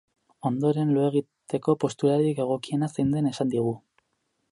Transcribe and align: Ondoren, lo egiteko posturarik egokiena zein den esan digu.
Ondoren, 0.49 0.93
lo 0.95 1.03
egiteko 1.09 1.75
posturarik 1.83 2.41
egokiena 2.47 2.89
zein 2.95 3.13
den 3.17 3.29
esan 3.33 3.53
digu. 3.57 3.75